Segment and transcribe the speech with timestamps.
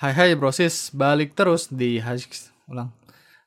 [0.00, 2.00] Hai hai brosis, balik terus di
[2.72, 2.88] ulang.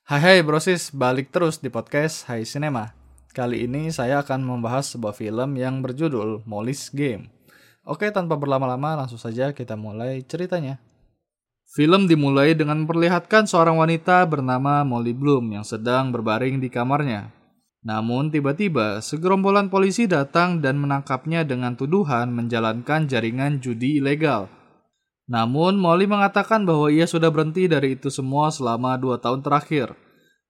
[0.05, 2.93] Hai hai brosis, balik terus di podcast Hai Cinema.
[3.33, 7.33] Kali ini saya akan membahas sebuah film yang berjudul Molly's Game.
[7.89, 10.77] Oke, tanpa berlama-lama langsung saja kita mulai ceritanya.
[11.73, 17.33] Film dimulai dengan memperlihatkan seorang wanita bernama Molly Bloom yang sedang berbaring di kamarnya.
[17.81, 24.53] Namun tiba-tiba segerombolan polisi datang dan menangkapnya dengan tuduhan menjalankan jaringan judi ilegal
[25.23, 29.95] namun, Molly mengatakan bahwa ia sudah berhenti dari itu semua selama dua tahun terakhir.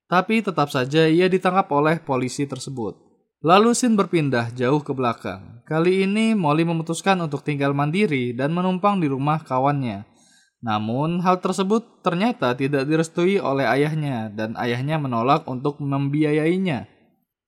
[0.09, 2.98] Tapi tetap saja ia ditangkap oleh polisi tersebut.
[3.44, 5.62] Lalu Sin berpindah jauh ke belakang.
[5.67, 10.08] Kali ini Molly memutuskan untuk tinggal mandiri dan menumpang di rumah kawannya.
[10.64, 16.88] Namun hal tersebut ternyata tidak direstui oleh ayahnya dan ayahnya menolak untuk membiayainya.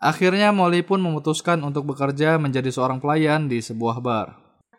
[0.03, 4.35] Akhirnya Molly pun memutuskan untuk bekerja menjadi seorang pelayan di sebuah bar.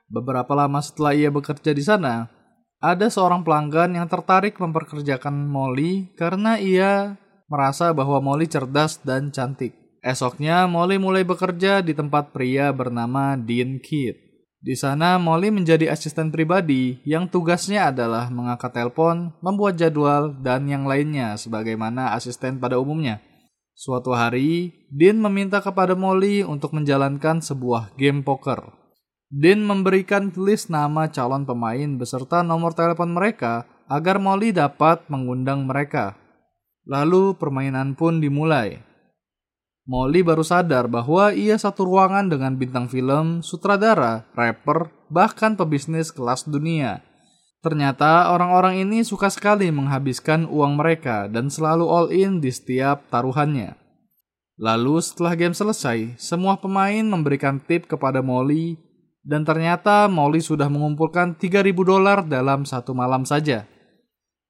[0.07, 2.36] Beberapa lama setelah ia bekerja di sana,
[2.81, 7.17] ada seorang pelanggan yang tertarik memperkerjakan Molly karena ia
[7.49, 9.73] merasa bahwa Molly cerdas dan cantik.
[10.07, 14.15] Esoknya, Molly mulai bekerja di tempat pria bernama Dean Kidd.
[14.63, 20.87] Di sana, Molly menjadi asisten pribadi yang tugasnya adalah mengangkat telepon, membuat jadwal, dan yang
[20.87, 23.23] lainnya sebagaimana asisten pada umumnya.
[23.77, 28.86] Suatu hari, Dean meminta kepada Molly untuk menjalankan sebuah game poker.
[29.27, 36.15] Dean memberikan list nama calon pemain beserta nomor telepon mereka agar Molly dapat mengundang mereka.
[36.87, 38.79] Lalu permainan pun dimulai.
[39.87, 46.47] Molly baru sadar bahwa ia satu ruangan dengan bintang film, sutradara, rapper, bahkan pebisnis kelas
[46.47, 47.03] dunia.
[47.67, 53.75] Ternyata orang-orang ini suka sekali menghabiskan uang mereka dan selalu all in di setiap taruhannya.
[54.55, 58.86] Lalu setelah game selesai, semua pemain memberikan tip kepada Molly
[59.27, 63.67] dan ternyata Molly sudah mengumpulkan 3000 dolar dalam satu malam saja.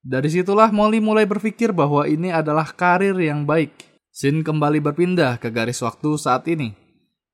[0.05, 3.73] Dari situlah Molly mulai berpikir bahwa ini adalah karir yang baik.
[4.13, 6.77] Sin kembali berpindah ke garis waktu saat ini.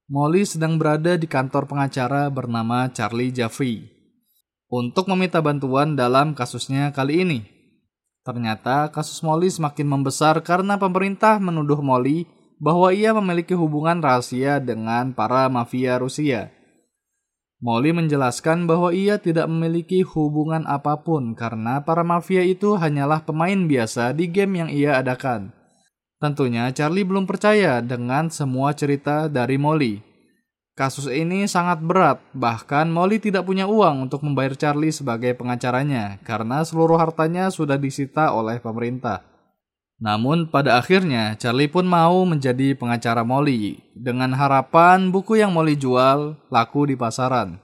[0.07, 3.91] Molly sedang berada di kantor pengacara bernama Charlie Jeffrey
[4.71, 7.39] untuk meminta bantuan dalam kasusnya kali ini.
[8.23, 12.23] Ternyata kasus Molly semakin membesar karena pemerintah menuduh Molly
[12.55, 16.62] bahwa ia memiliki hubungan rahasia dengan para mafia Rusia
[17.63, 23.55] Molly menjelaskan bahwa ia tidak memiliki hubungan apa pun karena para mafia itu hanyalah pemain
[23.55, 25.55] biasa di game yang ia adakan.
[26.19, 30.03] Tentunya Charlie belum percaya dengan semua cerita dari Molly.
[30.75, 36.67] Kasus ini sangat berat, bahkan Molly tidak punya uang untuk membayar Charlie sebagai pengacaranya karena
[36.67, 39.32] seluruh hartanya sudah disita oleh pemerintah.
[40.03, 46.35] Namun pada akhirnya Charlie pun mau menjadi pengacara Molly dengan harapan buku yang Molly jual
[46.51, 47.63] laku di pasaran.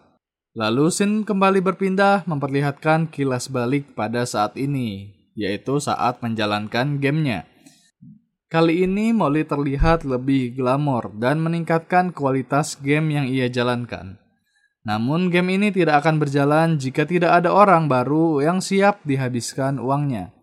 [0.55, 7.43] Lalu Sin kembali berpindah memperlihatkan kilas balik pada saat ini, yaitu saat menjalankan gamenya.
[8.47, 14.15] Kali ini Molly terlihat lebih glamor dan meningkatkan kualitas game yang ia jalankan.
[14.87, 20.38] Namun game ini tidak akan berjalan jika tidak ada orang baru yang siap dihabiskan uangnya.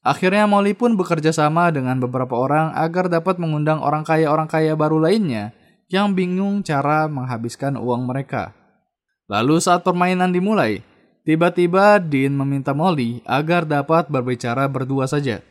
[0.00, 4.96] Akhirnya Molly pun bekerja sama dengan beberapa orang agar dapat mengundang orang kaya-orang kaya baru
[4.96, 5.52] lainnya
[5.92, 8.56] yang bingung cara menghabiskan uang mereka.
[9.28, 10.80] Lalu saat permainan dimulai,
[11.28, 15.44] tiba-tiba Dean meminta Molly agar dapat berbicara berdua saja.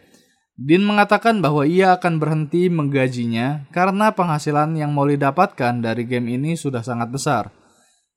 [0.57, 6.57] Dean mengatakan bahwa ia akan berhenti menggajinya karena penghasilan yang Molly dapatkan dari game ini
[6.57, 7.53] sudah sangat besar.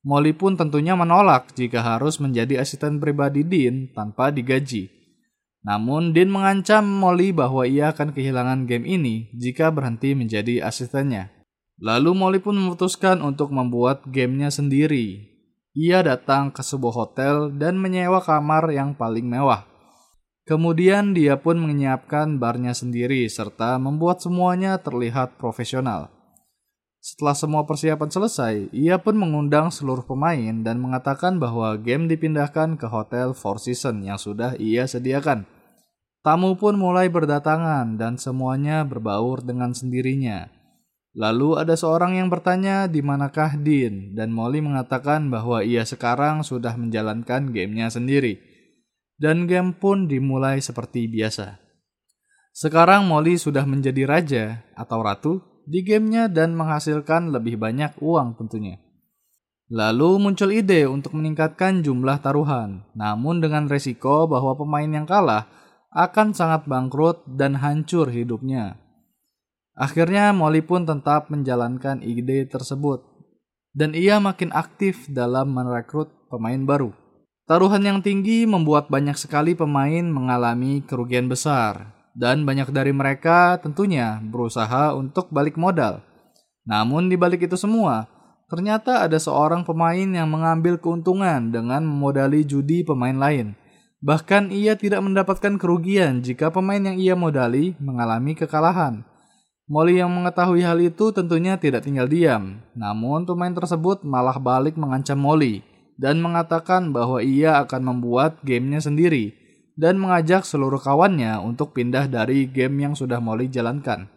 [0.02, 5.01] Molly pun tentunya menolak jika harus menjadi asisten pribadi Dean tanpa digaji.
[5.62, 11.30] Namun Dean mengancam Molly bahwa ia akan kehilangan game ini jika berhenti menjadi asistennya.
[11.78, 15.30] Lalu Molly pun memutuskan untuk membuat gamenya sendiri.
[15.72, 19.64] Ia datang ke sebuah hotel dan menyewa kamar yang paling mewah.
[20.42, 26.10] Kemudian dia pun menyiapkan barnya sendiri serta membuat semuanya terlihat profesional.
[27.02, 32.86] Setelah semua persiapan selesai, ia pun mengundang seluruh pemain dan mengatakan bahwa game dipindahkan ke
[32.86, 35.42] hotel Four Seasons yang sudah ia sediakan.
[36.22, 40.46] Tamu pun mulai berdatangan dan semuanya berbaur dengan sendirinya.
[41.18, 46.78] Lalu ada seorang yang bertanya di manakah Dean dan Molly mengatakan bahwa ia sekarang sudah
[46.78, 48.38] menjalankan gamenya sendiri.
[49.18, 51.58] Dan game pun dimulai seperti biasa.
[52.54, 54.44] Sekarang Molly sudah menjadi raja
[54.78, 58.78] atau ratu di gamenya dan menghasilkan lebih banyak uang tentunya.
[59.72, 65.48] Lalu muncul ide untuk meningkatkan jumlah taruhan, namun dengan resiko bahwa pemain yang kalah
[65.92, 68.76] akan sangat bangkrut dan hancur hidupnya.
[69.72, 73.00] Akhirnya Molly pun tetap menjalankan ide tersebut
[73.72, 76.92] dan ia makin aktif dalam merekrut pemain baru.
[77.48, 84.20] Taruhan yang tinggi membuat banyak sekali pemain mengalami kerugian besar, dan banyak dari mereka tentunya
[84.20, 86.04] berusaha untuk balik modal.
[86.62, 88.06] Namun di balik itu semua,
[88.46, 93.56] ternyata ada seorang pemain yang mengambil keuntungan dengan memodali judi pemain lain.
[94.02, 99.06] Bahkan ia tidak mendapatkan kerugian jika pemain yang ia modali mengalami kekalahan.
[99.70, 105.16] Molly yang mengetahui hal itu tentunya tidak tinggal diam, namun pemain tersebut malah balik mengancam
[105.16, 105.62] Molly
[105.96, 109.41] dan mengatakan bahwa ia akan membuat gamenya sendiri
[109.76, 114.08] dan mengajak seluruh kawannya untuk pindah dari game yang sudah Molly jalankan.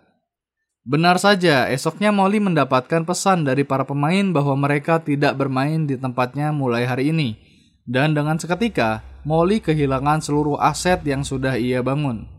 [0.86, 6.54] Benar saja, esoknya Molly mendapatkan pesan dari para pemain bahwa mereka tidak bermain di tempatnya
[6.54, 7.42] mulai hari ini.
[7.90, 12.30] Dan dengan seketika, Molly kehilangan seluruh aset yang sudah ia bangun.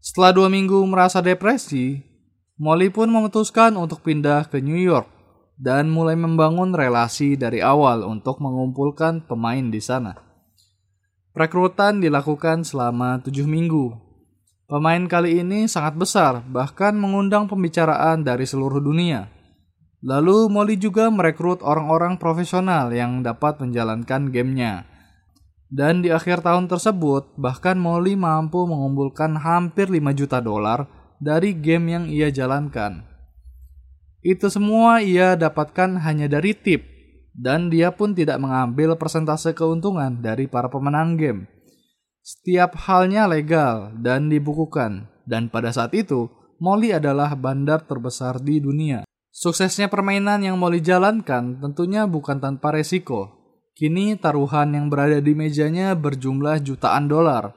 [0.00, 2.00] Setelah dua minggu merasa depresi,
[2.56, 5.04] Molly pun memutuskan untuk pindah ke New York
[5.60, 10.23] dan mulai membangun relasi dari awal untuk mengumpulkan pemain di sana.
[11.34, 13.90] Perekrutan dilakukan selama tujuh minggu.
[14.70, 19.26] Pemain kali ini sangat besar, bahkan mengundang pembicaraan dari seluruh dunia.
[19.98, 24.86] Lalu Molly juga merekrut orang-orang profesional yang dapat menjalankan gamenya.
[25.66, 30.86] Dan di akhir tahun tersebut, bahkan Molly mampu mengumpulkan hampir 5 juta dolar
[31.18, 33.02] dari game yang ia jalankan.
[34.22, 36.93] Itu semua ia dapatkan hanya dari tip,
[37.34, 41.50] dan dia pun tidak mengambil persentase keuntungan dari para pemenang game.
[42.24, 46.30] Setiap halnya legal dan dibukukan, dan pada saat itu,
[46.62, 49.04] Molly adalah bandar terbesar di dunia.
[49.34, 53.34] Suksesnya permainan yang Molly jalankan tentunya bukan tanpa resiko.
[53.74, 57.50] Kini taruhan yang berada di mejanya berjumlah jutaan dolar.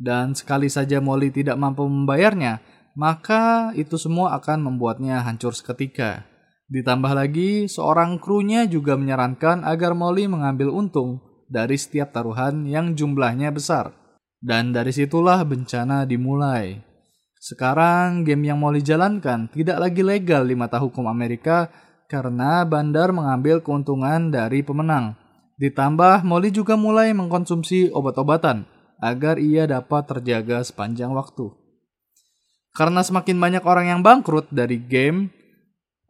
[0.00, 2.64] Dan sekali saja Molly tidak mampu membayarnya,
[2.96, 6.29] maka itu semua akan membuatnya hancur seketika.
[6.70, 11.18] Ditambah lagi, seorang krunya juga menyarankan agar Molly mengambil untung
[11.50, 13.90] dari setiap taruhan yang jumlahnya besar.
[14.38, 16.78] Dan dari situlah bencana dimulai.
[17.42, 21.66] Sekarang game yang Molly jalankan tidak lagi legal di mata hukum Amerika
[22.06, 25.18] karena bandar mengambil keuntungan dari pemenang.
[25.58, 28.62] Ditambah Molly juga mulai mengkonsumsi obat-obatan
[29.02, 31.50] agar ia dapat terjaga sepanjang waktu.
[32.70, 35.34] Karena semakin banyak orang yang bangkrut dari game,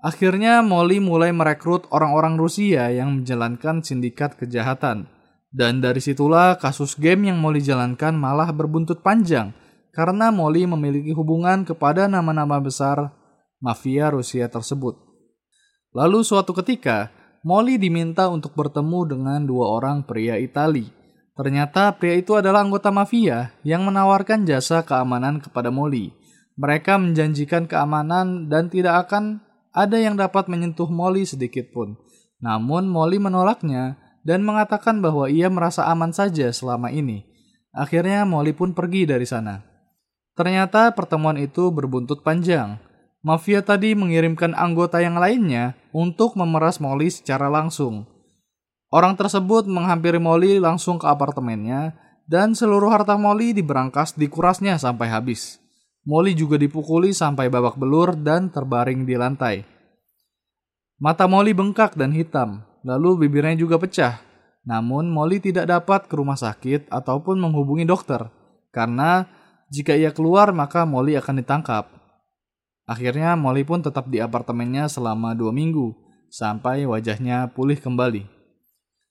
[0.00, 5.08] akhirnya Molly mulai merekrut orang-orang Rusia yang menjalankan sindikat kejahatan.
[5.50, 9.50] Dan dari situlah kasus game yang Molly jalankan malah berbuntut panjang
[9.90, 13.10] karena Molly memiliki hubungan kepada nama-nama besar
[13.58, 14.96] mafia Rusia tersebut.
[15.90, 17.10] Lalu suatu ketika,
[17.42, 20.86] Molly diminta untuk bertemu dengan dua orang pria Itali.
[21.34, 26.12] Ternyata pria itu adalah anggota mafia yang menawarkan jasa keamanan kepada Molly.
[26.60, 31.94] Mereka menjanjikan keamanan dan tidak akan ada yang dapat menyentuh Molly sedikit pun.
[32.42, 37.24] Namun Molly menolaknya dan mengatakan bahwa ia merasa aman saja selama ini.
[37.70, 39.62] Akhirnya Molly pun pergi dari sana.
[40.34, 42.80] Ternyata pertemuan itu berbuntut panjang.
[43.20, 48.08] Mafia tadi mengirimkan anggota yang lainnya untuk memeras Molly secara langsung.
[48.90, 51.94] Orang tersebut menghampiri Molly langsung ke apartemennya
[52.26, 55.60] dan seluruh harta Molly diberangkas dikurasnya sampai habis.
[56.10, 59.62] Molly juga dipukuli sampai babak belur dan terbaring di lantai.
[60.98, 64.18] Mata Molly bengkak dan hitam, lalu bibirnya juga pecah.
[64.66, 68.26] Namun Molly tidak dapat ke rumah sakit ataupun menghubungi dokter,
[68.74, 69.30] karena
[69.70, 71.86] jika ia keluar maka Molly akan ditangkap.
[72.90, 75.94] Akhirnya Molly pun tetap di apartemennya selama dua minggu,
[76.26, 78.26] sampai wajahnya pulih kembali.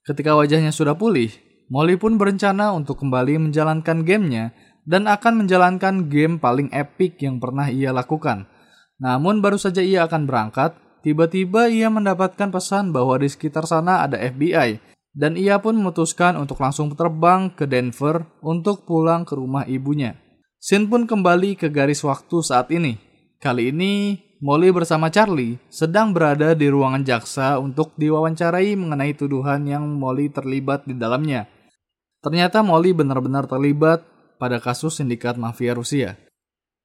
[0.03, 1.31] Ketika wajahnya sudah pulih,
[1.71, 4.51] Molly pun berencana untuk kembali menjalankan gamenya
[4.89, 8.49] dan akan menjalankan game paling epic yang pernah ia lakukan.
[8.97, 10.73] Namun baru saja ia akan berangkat,
[11.05, 14.81] tiba-tiba ia mendapatkan pesan bahwa di sekitar sana ada FBI
[15.13, 20.17] dan ia pun memutuskan untuk langsung terbang ke Denver untuk pulang ke rumah ibunya.
[20.57, 22.97] Sin pun kembali ke garis waktu saat ini.
[23.39, 29.87] Kali ini, Molly bersama Charlie sedang berada di ruangan jaksa untuk diwawancarai mengenai tuduhan yang
[29.87, 31.47] Molly terlibat di dalamnya.
[32.19, 34.03] Ternyata Molly benar-benar terlibat
[34.39, 36.15] pada kasus sindikat mafia Rusia.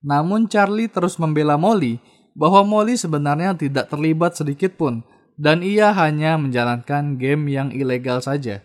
[0.04, 2.02] Namun Charlie terus membela Molly
[2.36, 5.06] bahwa Molly sebenarnya tidak terlibat sedikit pun
[5.38, 8.60] dan ia hanya menjalankan game yang ilegal saja.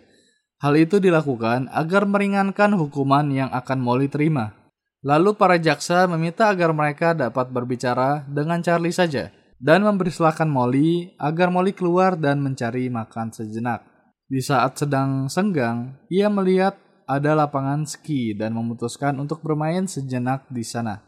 [0.60, 4.52] Hal itu dilakukan agar meringankan hukuman yang akan Molly terima.
[5.00, 11.16] Lalu para jaksa meminta agar mereka dapat berbicara dengan Charlie saja dan memberi silakan Molly
[11.16, 13.88] agar Molly keluar dan mencari makan sejenak.
[14.28, 16.76] Di saat sedang senggang, ia melihat
[17.10, 21.02] ada lapangan ski dan memutuskan untuk bermain sejenak di sana.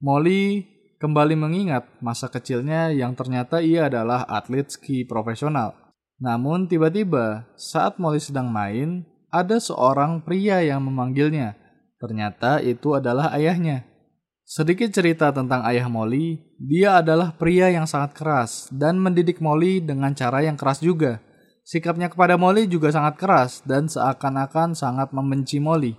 [0.00, 0.64] Molly
[0.96, 5.76] kembali mengingat masa kecilnya yang ternyata ia adalah atlet ski profesional.
[6.16, 11.52] Namun tiba-tiba saat Molly sedang main, ada seorang pria yang memanggilnya.
[12.00, 13.84] Ternyata itu adalah ayahnya.
[14.48, 20.16] Sedikit cerita tentang ayah Molly, dia adalah pria yang sangat keras dan mendidik Molly dengan
[20.16, 21.20] cara yang keras juga.
[21.62, 25.94] Sikapnya kepada Molly juga sangat keras dan seakan-akan sangat membenci Molly.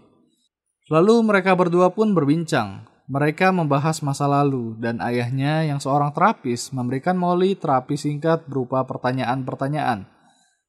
[0.91, 2.83] Lalu mereka berdua pun berbincang.
[3.07, 10.07] Mereka membahas masa lalu dan ayahnya yang seorang terapis memberikan Molly terapi singkat berupa pertanyaan-pertanyaan.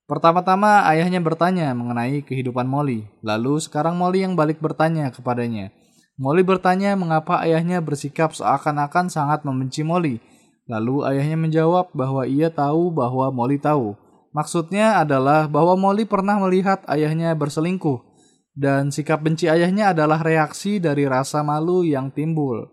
[0.05, 5.73] Pertama-tama ayahnya bertanya mengenai kehidupan Molly, lalu sekarang Molly yang balik bertanya kepadanya.
[6.21, 10.23] Molly bertanya mengapa ayahnya bersikap seakan-akan sangat membenci Molly.
[10.71, 13.99] Lalu ayahnya menjawab bahwa ia tahu bahwa Molly tahu.
[14.35, 18.03] Maksudnya adalah bahwa Molly pernah melihat ayahnya berselingkuh
[18.59, 22.67] dan sikap benci ayahnya adalah reaksi dari rasa malu yang timbul.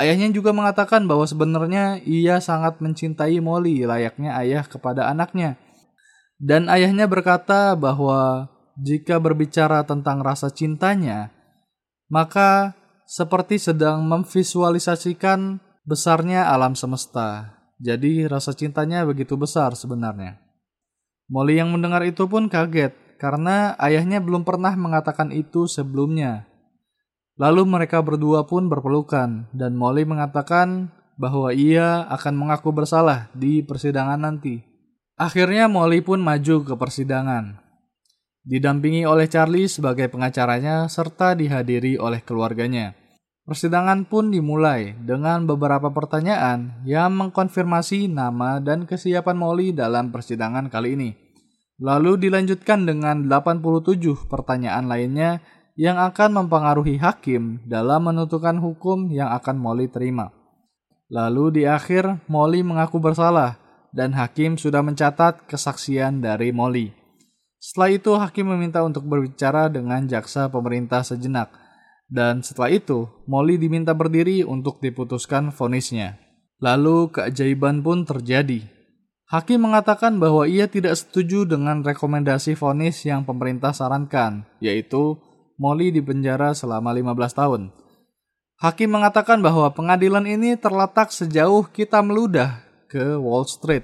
[0.00, 5.60] Ayahnya juga mengatakan bahwa sebenarnya ia sangat mencintai Molly layaknya ayah kepada anaknya.
[6.36, 11.32] Dan ayahnya berkata bahwa jika berbicara tentang rasa cintanya,
[12.12, 12.76] maka
[13.08, 17.56] seperti sedang memvisualisasikan besarnya alam semesta.
[17.80, 20.45] Jadi rasa cintanya begitu besar sebenarnya.
[21.26, 26.46] Molly yang mendengar itu pun kaget karena ayahnya belum pernah mengatakan itu sebelumnya.
[27.36, 30.88] Lalu mereka berdua pun berpelukan, dan Molly mengatakan
[31.20, 34.64] bahwa ia akan mengaku bersalah di persidangan nanti.
[35.16, 37.60] Akhirnya Molly pun maju ke persidangan.
[38.46, 42.94] Didampingi oleh Charlie sebagai pengacaranya serta dihadiri oleh keluarganya.
[43.46, 50.98] Persidangan pun dimulai dengan beberapa pertanyaan yang mengkonfirmasi nama dan kesiapan Molly dalam persidangan kali
[50.98, 51.10] ini.
[51.78, 55.46] Lalu dilanjutkan dengan 87 pertanyaan lainnya
[55.78, 60.34] yang akan mempengaruhi hakim dalam menentukan hukum yang akan Molly terima.
[61.06, 63.62] Lalu di akhir, Molly mengaku bersalah
[63.94, 66.90] dan hakim sudah mencatat kesaksian dari Molly.
[67.62, 71.65] Setelah itu, hakim meminta untuk berbicara dengan jaksa pemerintah sejenak.
[72.06, 76.18] Dan setelah itu, Molly diminta berdiri untuk diputuskan vonisnya.
[76.62, 78.76] Lalu keajaiban pun terjadi
[79.26, 85.18] Hakim mengatakan bahwa ia tidak setuju dengan rekomendasi vonis yang pemerintah sarankan, yaitu
[85.58, 87.62] Molly dipenjara selama 15 tahun.
[88.62, 93.82] Hakim mengatakan bahwa pengadilan ini terletak sejauh kita meludah ke Wall Street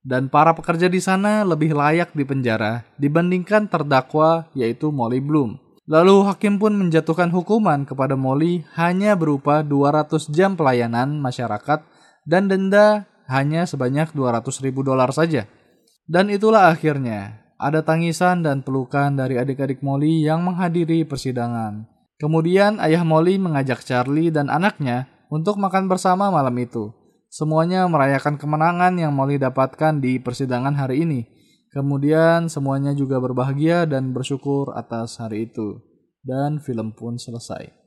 [0.00, 5.60] dan para pekerja di sana lebih layak dipenjara dibandingkan terdakwa yaitu Molly Bloom.
[5.90, 11.82] Lalu hakim pun menjatuhkan hukuman kepada Molly hanya berupa 200 jam pelayanan masyarakat
[12.22, 15.50] dan denda hanya sebanyak 200 ribu dolar saja.
[16.06, 21.90] Dan itulah akhirnya, ada tangisan dan pelukan dari adik-adik Molly yang menghadiri persidangan.
[22.22, 26.94] Kemudian ayah Molly mengajak Charlie dan anaknya untuk makan bersama malam itu.
[27.34, 31.39] Semuanya merayakan kemenangan yang Molly dapatkan di persidangan hari ini.
[31.70, 35.78] Kemudian semuanya juga berbahagia dan bersyukur atas hari itu.
[36.20, 37.80] Dan film pun selesai.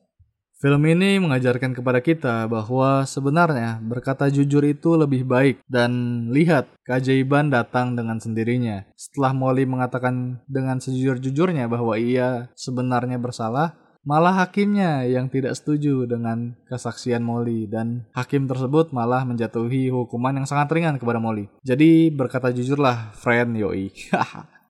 [0.64, 5.92] Film ini mengajarkan kepada kita bahwa sebenarnya berkata jujur itu lebih baik dan
[6.32, 8.88] lihat keajaiban datang dengan sendirinya.
[8.96, 16.54] Setelah Molly mengatakan dengan sejujur-jujurnya bahwa ia sebenarnya bersalah, malah hakimnya yang tidak setuju dengan
[16.68, 21.48] kesaksian Molly dan hakim tersebut malah menjatuhi hukuman yang sangat ringan kepada Molly.
[21.64, 23.90] Jadi berkata jujurlah, friend yoi.